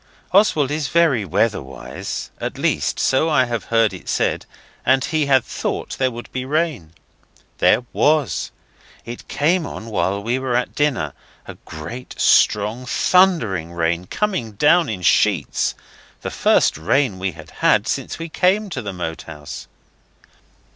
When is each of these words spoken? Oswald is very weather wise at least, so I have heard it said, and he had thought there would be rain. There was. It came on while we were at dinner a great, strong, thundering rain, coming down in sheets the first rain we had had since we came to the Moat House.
Oswald 0.31 0.71
is 0.71 0.87
very 0.87 1.23
weather 1.23 1.61
wise 1.61 2.31
at 2.39 2.57
least, 2.57 2.99
so 2.99 3.29
I 3.29 3.45
have 3.45 3.65
heard 3.65 3.93
it 3.93 4.09
said, 4.09 4.47
and 4.83 5.05
he 5.05 5.27
had 5.27 5.45
thought 5.45 5.95
there 5.99 6.09
would 6.09 6.31
be 6.31 6.43
rain. 6.43 6.93
There 7.59 7.85
was. 7.93 8.49
It 9.05 9.27
came 9.27 9.67
on 9.67 9.91
while 9.91 10.23
we 10.23 10.39
were 10.39 10.55
at 10.55 10.73
dinner 10.73 11.13
a 11.47 11.53
great, 11.65 12.15
strong, 12.17 12.87
thundering 12.87 13.73
rain, 13.73 14.05
coming 14.05 14.53
down 14.53 14.89
in 14.89 15.03
sheets 15.03 15.75
the 16.21 16.31
first 16.31 16.79
rain 16.79 17.19
we 17.19 17.33
had 17.33 17.51
had 17.61 17.87
since 17.87 18.17
we 18.17 18.27
came 18.27 18.71
to 18.71 18.81
the 18.81 18.93
Moat 18.93 19.21
House. 19.27 19.67